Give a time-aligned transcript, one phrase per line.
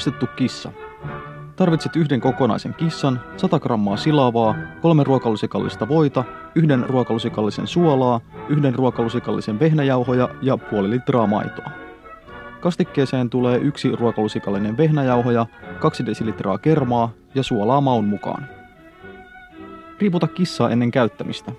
[0.00, 0.72] Paistettu kissa.
[1.56, 6.24] Tarvitset yhden kokonaisen kissan, 100 grammaa silavaa, kolme ruokalusikallista voita,
[6.54, 11.70] yhden ruokalusikallisen suolaa, yhden ruokalusikallisen vehnäjauhoja ja puoli litraa maitoa.
[12.60, 15.46] Kastikkeeseen tulee yksi ruokalusikallinen vehnäjauhoja,
[15.78, 18.46] kaksi desilitraa kermaa ja suolaa maun mukaan.
[19.98, 21.52] Riiputa kissaa ennen käyttämistä.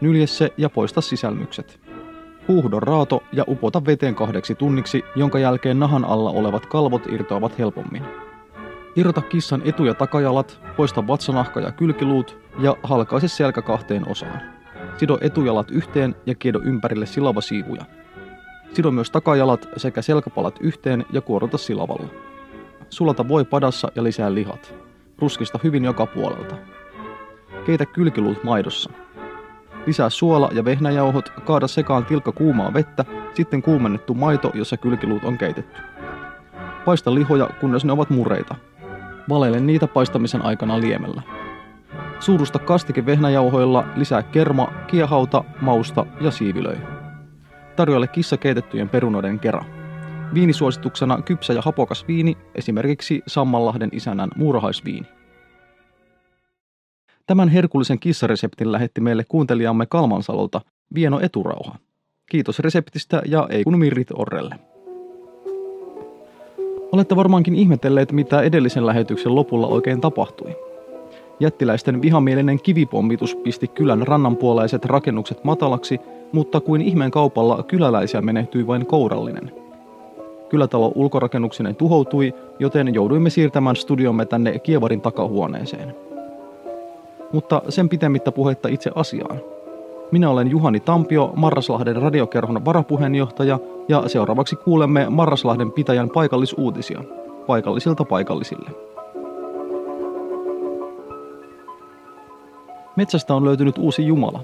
[0.00, 1.85] Nylje se ja poista sisälmykset.
[2.48, 8.02] Huuhdon raato ja upota veteen kahdeksi tunniksi, jonka jälkeen nahan alla olevat kalvot irtoavat helpommin.
[8.96, 14.40] Irrota kissan etu- ja takajalat, poista vatsanahka ja kylkiluut ja halkaise selkä kahteen osaan.
[14.96, 17.84] Sido etujalat yhteen ja kiedo ympärille silavasiivuja.
[18.72, 22.08] Sido myös takajalat sekä selkäpalat yhteen ja kuorota silavalla.
[22.90, 24.74] Sulata voi padassa ja lisää lihat.
[25.18, 26.54] Ruskista hyvin joka puolelta.
[27.66, 28.90] Keitä kylkiluut maidossa.
[29.86, 35.38] Lisää suola ja vehnäjauhot, kaada sekaan tilkka kuumaa vettä, sitten kuumennettu maito, jossa kylkiluut on
[35.38, 35.80] keitetty.
[36.84, 38.54] Paista lihoja, kunnes ne ovat mureita.
[39.28, 41.22] Valeile niitä paistamisen aikana liemellä.
[42.20, 46.76] Suurusta kastike vehnäjauhoilla, lisää kerma, kiehauta, mausta ja siivilöi.
[47.76, 49.64] Tarjoile kissa keitettyjen perunoiden kera.
[50.34, 55.15] Viinisuosituksena kypsä ja hapokas viini, esimerkiksi Sammanlahden isännän muurahaisviini.
[57.26, 60.60] Tämän herkullisen kissareseptin lähetti meille kuuntelijamme Kalmansalolta
[60.94, 61.76] Vieno Eturauha.
[62.30, 64.54] Kiitos reseptistä ja ei kun mirrit orrelle.
[66.92, 70.56] Olette varmaankin ihmetelleet, mitä edellisen lähetyksen lopulla oikein tapahtui.
[71.40, 76.00] Jättiläisten vihamielinen kivipommitus pisti kylän rannanpuoleiset rakennukset matalaksi,
[76.32, 79.52] mutta kuin ihmeen kaupalla kyläläisiä menehtyi vain kourallinen.
[80.48, 85.94] Kylätalo ulkorakennuksineen tuhoutui, joten jouduimme siirtämään studiomme tänne Kievarin takahuoneeseen.
[87.32, 89.40] Mutta sen pitemmittä puhetta itse asiaan.
[90.10, 97.02] Minä olen Juhani Tampio, Marraslahden radiokerhon varapuheenjohtaja ja seuraavaksi kuulemme Marraslahden pitäjän paikallisuutisia.
[97.46, 98.70] Paikallisilta paikallisille.
[102.96, 104.40] Metsästä on löytynyt uusi Jumala.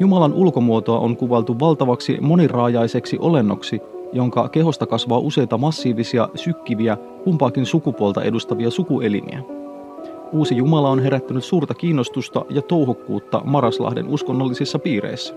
[0.00, 3.80] Jumalan ulkomuotoa on kuvailtu valtavaksi moniraajaiseksi olennoksi,
[4.12, 9.57] jonka kehosta kasvaa useita massiivisia, sykkiviä, kumpaakin sukupuolta edustavia sukuelimiä.
[10.32, 15.34] Uusi Jumala on herättänyt suurta kiinnostusta ja touhukkuutta Maraslahden uskonnollisissa piireissä.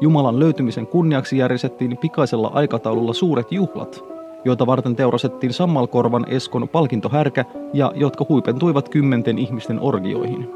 [0.00, 4.04] Jumalan löytymisen kunniaksi järjestettiin pikaisella aikataululla suuret juhlat,
[4.44, 10.50] joita varten teurasettiin Sammalkorvan Eskon palkintohärkä ja jotka huipentuivat kymmenten ihmisten orgioihin.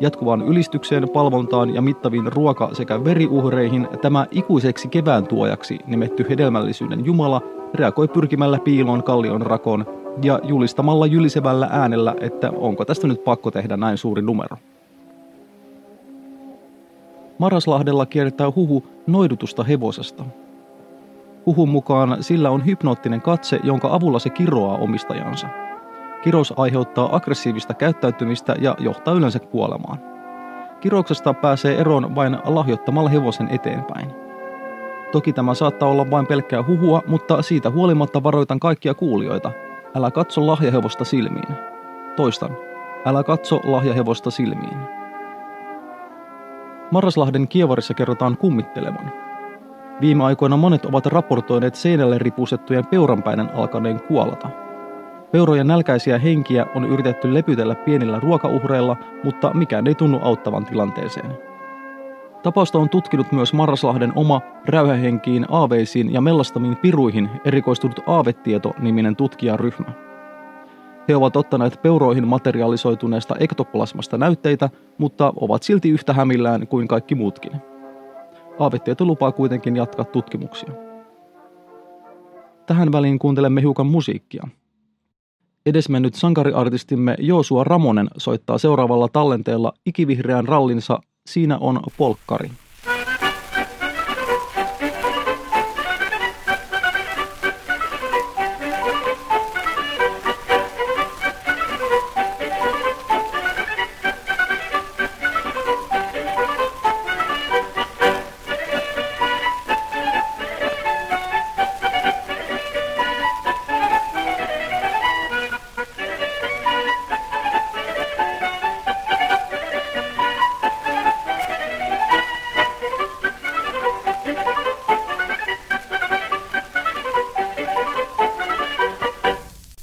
[0.00, 7.40] Jatkuvaan ylistykseen, palvontaan ja mittaviin ruoka- sekä veriuhreihin tämä ikuiseksi kevään tuojaksi nimetty hedelmällisyyden Jumala
[7.74, 13.76] reagoi pyrkimällä piiloon kallion rakoon ja julistamalla jylisevällä äänellä, että onko tästä nyt pakko tehdä
[13.76, 14.56] näin suuri numero.
[17.38, 20.24] Maraslahdella kiertää huhu noidutusta hevosesta.
[21.46, 25.48] Huhun mukaan sillä on hypnoottinen katse, jonka avulla se kiroaa omistajansa.
[26.22, 29.98] Kirous aiheuttaa aggressiivista käyttäytymistä ja johtaa yleensä kuolemaan.
[30.80, 34.10] Kirouksesta pääsee eroon vain lahjoittamalla hevosen eteenpäin.
[35.12, 39.52] Toki tämä saattaa olla vain pelkkää huhua, mutta siitä huolimatta varoitan kaikkia kuulijoita.
[39.94, 41.54] Älä katso lahjahevosta silmiin.
[42.16, 42.56] Toistan.
[43.06, 44.78] Älä katso lahjahevosta silmiin.
[46.90, 49.12] Marraslahden kievarissa kerrotaan kummittelevan.
[50.00, 54.48] Viime aikoina monet ovat raportoineet seinälle ripusettujen peuranpäinen alkaneen kuolata.
[55.32, 61.49] Peurojen nälkäisiä henkiä on yritetty lepytellä pienillä ruokauhreilla, mutta mikään ei tunnu auttavan tilanteeseen.
[62.42, 69.86] Tapausta on tutkinut myös Marraslahden oma räyhähenkiin, aaveisiin ja mellastamiin piruihin erikoistunut Aavetieto-niminen tutkijaryhmä.
[71.08, 77.52] He ovat ottaneet peuroihin materialisoituneesta ektoplasmasta näytteitä, mutta ovat silti yhtä hämillään kuin kaikki muutkin.
[78.58, 80.70] Aavetieto lupaa kuitenkin jatkaa tutkimuksia.
[82.66, 84.48] Tähän väliin kuuntelemme hiukan musiikkia.
[85.66, 91.00] Edesmennyt sankariartistimme Joosua Ramonen soittaa seuraavalla tallenteella ikivihreän rallinsa
[91.30, 92.50] Siinä on polkkari.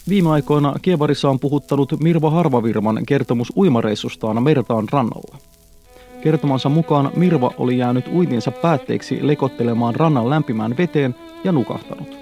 [0.10, 5.38] Viime aikoina Kievarissa on puhuttanut Mirva Harvavirman kertomus uimareissustaan Mertaan rannalla.
[6.22, 12.18] Kertomansa mukaan Mirva oli jäänyt uitinsa päätteeksi lekottelemaan rannan lämpimään veteen ja nukahtanut.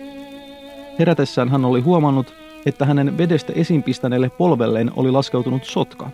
[0.99, 2.33] Herätessään hän oli huomannut,
[2.65, 6.09] että hänen vedestä esiin pistäneelle polvelleen oli laskeutunut sotka.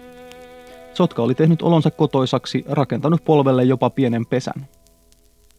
[0.93, 4.67] Sotka oli tehnyt olonsa kotoisaksi, rakentanut polvelle jopa pienen pesän.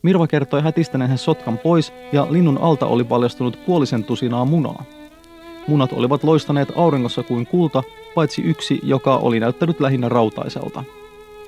[0.02, 4.84] Mirva kertoi hätistäneensä sotkan pois ja linnun alta oli paljastunut puolisen tusinaa munaa.
[5.66, 7.82] Munat olivat loistaneet auringossa kuin kulta,
[8.14, 10.84] paitsi yksi, joka oli näyttänyt lähinnä rautaiselta.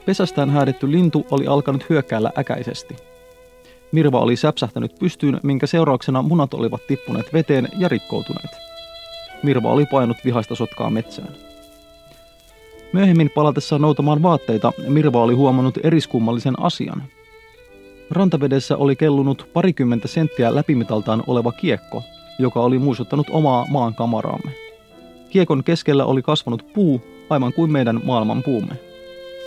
[0.07, 2.97] Pesästään häädetty lintu oli alkanut hyökkäällä äkäisesti.
[3.93, 8.51] Mirva oli säpsähtänyt pystyyn, minkä seurauksena munat olivat tippuneet veteen ja rikkoutuneet.
[9.43, 11.35] Mirva oli painut vihaista sotkaa metsään.
[12.93, 17.03] Myöhemmin palatessa noutamaan vaatteita Mirva oli huomannut eriskummallisen asian.
[18.11, 22.03] Rantavedessä oli kellunut parikymmentä senttiä läpimitaltaan oleva kiekko,
[22.39, 24.53] joka oli muistuttanut omaa maan kamaraamme.
[25.31, 27.01] Kiekon keskellä oli kasvanut puu,
[27.31, 28.75] aivan kuin meidän maailman puumme.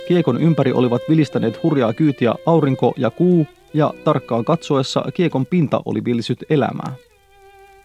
[0.08, 6.04] Kiekon ympäri olivat vilistäneet hurjaa kyytiä aurinko ja kuu, ja tarkkaan katsoessa kiekon pinta oli
[6.04, 6.92] villisyt elämää.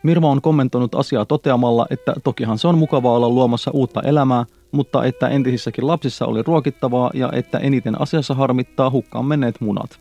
[0.04, 5.06] Mirva on kommentoinut asiaa toteamalla, että tokihan se on mukavaa olla luomassa uutta elämää, mutta
[5.06, 10.00] että entisissäkin lapsissa oli ruokittavaa ja että eniten asiassa harmittaa hukkaan menneet munat.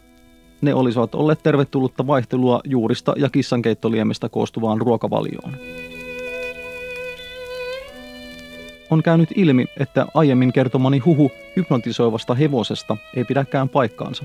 [0.62, 5.56] Ne olisivat olleet tervetullutta vaihtelua juurista ja kissankeittoliemestä koostuvaan ruokavalioon.
[8.90, 14.24] On käynyt ilmi, että aiemmin kertomani huhu hypnotisoivasta hevosesta ei pidäkään paikkaansa.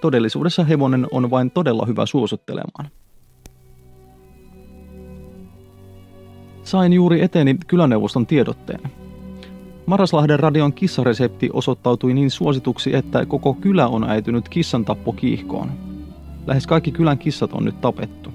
[0.00, 2.90] Todellisuudessa hevonen on vain todella hyvä suosittelemaan.
[6.62, 8.80] Sain juuri eteeni kyläneuvoston tiedotteen.
[9.90, 14.84] Marraslahden radion kissaresepti osoittautui niin suosituksi, että koko kylä on äitynyt kissan
[15.16, 15.70] kiihkoon.
[16.46, 18.30] Lähes kaikki kylän kissat on nyt tapettu.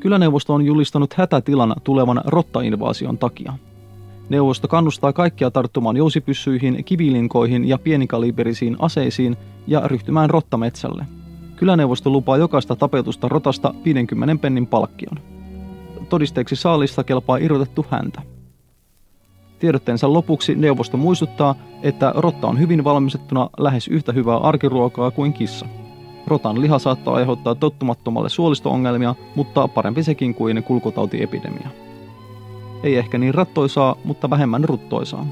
[0.00, 3.52] Kyläneuvosto on julistanut hätätilan tulevan rottainvaasion takia.
[4.28, 9.36] Neuvosto kannustaa kaikkia tarttumaan jousipyssyihin, kivilinkoihin ja pienikaliberisiin aseisiin
[9.66, 11.06] ja ryhtymään rottametsälle.
[11.56, 15.18] Kyläneuvosto lupaa jokaista tapetusta rotasta 50 pennin palkkion.
[16.08, 18.22] Todisteeksi saalista kelpaa irrotettu häntä.
[19.60, 25.66] Tiedotteensa lopuksi neuvosto muistuttaa, että rotta on hyvin valmistettuna lähes yhtä hyvää arkiruokaa kuin kissa.
[26.26, 31.68] Rotan liha saattaa aiheuttaa tottumattomalle suolisto-ongelmia, mutta parempi sekin kuin kulkutautiepidemia.
[32.82, 35.26] Ei ehkä niin rattoisaa, mutta vähemmän ruttoisaa.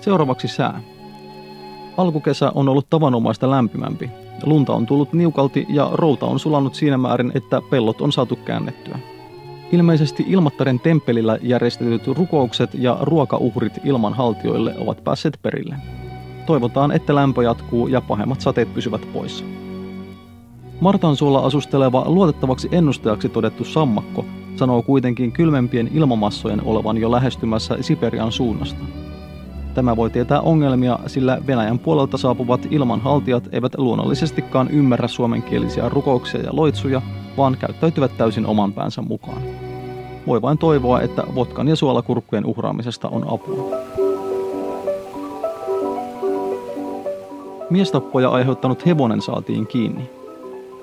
[0.00, 0.80] Seuraavaksi sää.
[1.96, 4.10] Alkukesä on ollut tavanomaista lämpimämpi.
[4.44, 8.98] Lunta on tullut niukalti ja routa on sulannut siinä määrin, että pellot on saatu käännettyä.
[9.72, 15.76] Ilmeisesti Ilmattaren temppelillä järjestetyt rukoukset ja ruokauhrit ilmanhaltijoille ovat päässeet perille.
[16.46, 19.44] Toivotaan, että lämpö jatkuu ja pahemmat sateet pysyvät poissa.
[20.80, 24.24] Martansuolla asusteleva luotettavaksi ennustajaksi todettu sammakko
[24.56, 28.84] sanoo kuitenkin kylmempien ilmamassojen olevan jo lähestymässä Siperian suunnasta.
[29.74, 36.50] Tämä voi tietää ongelmia, sillä Venäjän puolelta saapuvat ilmanhaltijat eivät luonnollisestikaan ymmärrä suomenkielisiä rukouksia ja
[36.52, 37.02] loitsuja,
[37.36, 39.61] vaan käyttäytyvät täysin oman päänsä mukaan.
[40.26, 43.76] Voi vain toivoa, että votkan ja suolakurkkujen uhraamisesta on apua.
[47.70, 50.10] Miestappoja aiheuttanut hevonen saatiin kiinni.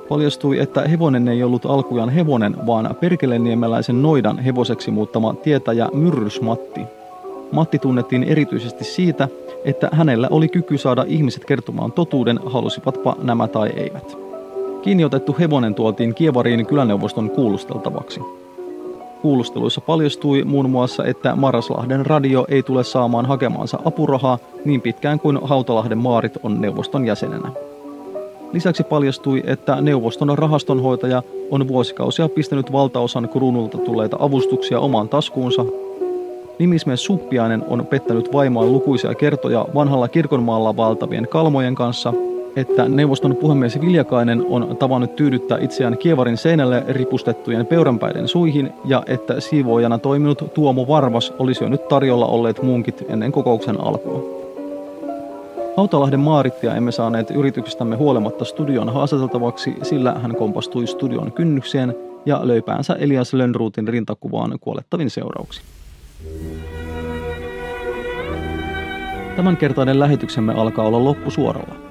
[0.09, 6.81] Paljastui, että hevonen ei ollut alkujaan hevonen, vaan perkeleniemeläisen noidan hevoseksi muuttama tietäjä Myrrys Matti.
[7.51, 9.27] Matti tunnettiin erityisesti siitä,
[9.65, 14.17] että hänellä oli kyky saada ihmiset kertomaan totuuden, halusipatpa nämä tai eivät.
[14.81, 18.21] Kiinniotettu hevonen tuotiin Kievariin kyläneuvoston kuulusteltavaksi.
[19.21, 25.39] Kuulusteluissa paljastui muun muassa, että Marraslahden radio ei tule saamaan hakemaansa apurahaa niin pitkään kuin
[25.43, 27.51] Hautalahden maarit on neuvoston jäsenenä.
[28.53, 35.65] Lisäksi paljastui, että neuvoston rahastonhoitaja on vuosikausia pistänyt valtaosan kruunulta tulleita avustuksia omaan taskuunsa.
[36.59, 42.13] Nimismies Suppiainen on pettänyt vaimoaan lukuisia kertoja vanhalla kirkonmaalla valtavien kalmojen kanssa–
[42.59, 49.39] että neuvoston puhemies Viljakainen on tavannut tyydyttää itseään Kievarin seinälle ripustettujen peuranpäiden suihin ja että
[49.39, 54.39] siivoojana toiminut Tuomo Varvas olisi jo nyt tarjolla olleet munkit ennen kokouksen alkua.
[55.77, 62.61] Hautalahden maarittia emme saaneet yrityksestämme huolimatta studion haastateltavaksi, sillä hän kompastui studion kynnykseen ja löi
[62.61, 65.61] päänsä Elias Lönnruutin rintakuvaan kuolettavin seurauksi.
[69.35, 71.88] Tämänkertainen lähetyksemme alkaa olla loppusuoralla.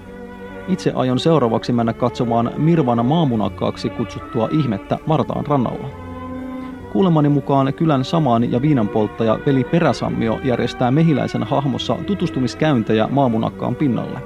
[0.68, 5.88] Itse aion seuraavaksi mennä katsomaan Mirvana maamunakkaaksi kutsuttua ihmettä Vartaan rannalla.
[6.92, 14.20] Kuulemani mukaan kylän samaani ja viinanpolttaja veli Peräsammio järjestää mehiläisen hahmossa tutustumiskäyntejä maamunakkaan pinnalle.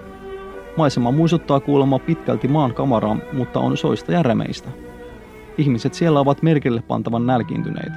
[0.77, 4.69] Maisema muistuttaa kuulemma pitkälti maan kamaraa, mutta on soista ja remeistä.
[5.59, 7.97] Ihmiset siellä ovat merkille pantavan nälkiintyneitä.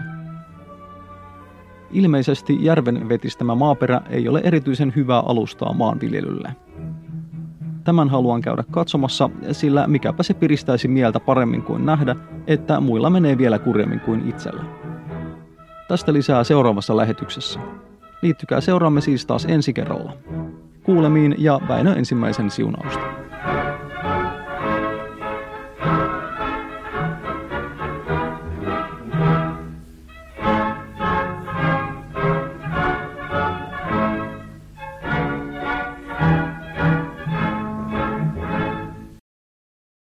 [1.91, 6.55] Ilmeisesti järven vetistämä maaperä ei ole erityisen hyvää alustaa maanviljelylle.
[7.85, 12.15] Tämän haluan käydä katsomassa, sillä mikäpä se piristäisi mieltä paremmin kuin nähdä,
[12.47, 14.63] että muilla menee vielä kurjemmin kuin itsellä.
[15.87, 17.59] Tästä lisää seuraavassa lähetyksessä.
[18.21, 20.13] Liittykää seuraamme siis taas ensi kerralla.
[20.83, 23.24] Kuulemiin ja Väinö ensimmäisen siunausta.